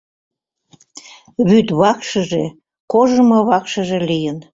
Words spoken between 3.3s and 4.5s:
вакшыже лийын.